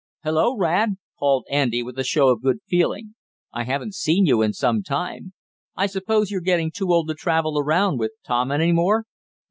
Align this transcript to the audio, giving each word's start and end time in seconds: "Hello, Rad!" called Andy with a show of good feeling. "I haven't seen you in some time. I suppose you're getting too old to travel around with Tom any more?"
"Hello, 0.23 0.57
Rad!" 0.57 0.95
called 1.19 1.45
Andy 1.51 1.83
with 1.83 1.99
a 1.99 2.03
show 2.03 2.29
of 2.29 2.41
good 2.41 2.57
feeling. 2.65 3.13
"I 3.53 3.65
haven't 3.65 3.93
seen 3.93 4.25
you 4.25 4.41
in 4.41 4.51
some 4.51 4.81
time. 4.81 5.33
I 5.75 5.85
suppose 5.85 6.31
you're 6.31 6.41
getting 6.41 6.71
too 6.71 6.91
old 6.91 7.07
to 7.09 7.13
travel 7.13 7.59
around 7.59 7.99
with 7.99 8.13
Tom 8.25 8.51
any 8.51 8.71
more?" 8.71 9.05